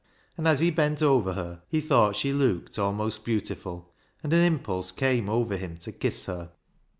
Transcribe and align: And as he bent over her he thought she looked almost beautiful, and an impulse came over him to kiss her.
And 0.35 0.47
as 0.47 0.61
he 0.61 0.71
bent 0.71 1.03
over 1.03 1.33
her 1.33 1.61
he 1.69 1.79
thought 1.79 2.15
she 2.15 2.33
looked 2.33 2.79
almost 2.79 3.23
beautiful, 3.23 3.93
and 4.23 4.33
an 4.33 4.43
impulse 4.43 4.91
came 4.91 5.29
over 5.29 5.57
him 5.57 5.77
to 5.77 5.91
kiss 5.91 6.25
her. 6.25 6.53